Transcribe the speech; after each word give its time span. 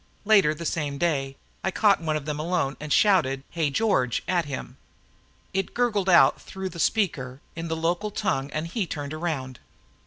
Later 0.25 0.55
the 0.55 0.65
same 0.65 0.97
day, 0.97 1.37
I 1.63 1.69
caught 1.69 2.01
one 2.01 2.17
of 2.17 2.25
them 2.25 2.39
alone 2.39 2.75
and 2.79 2.91
shouted 2.91 3.43
"Hey, 3.51 3.69
George!" 3.69 4.23
at 4.27 4.45
him. 4.45 4.77
It 5.53 5.75
gurgled 5.75 6.09
out 6.09 6.41
through 6.41 6.69
the 6.69 6.79
speaker 6.79 7.39
in 7.55 7.67
the 7.67 7.75
local 7.77 8.09
tongue 8.09 8.49
and 8.49 8.65
he 8.65 8.87
turned 8.87 9.13
around. 9.13 9.59